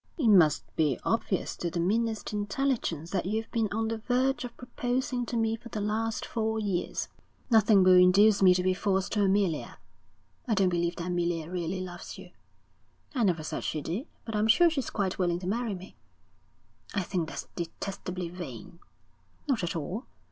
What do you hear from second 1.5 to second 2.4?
to the meanest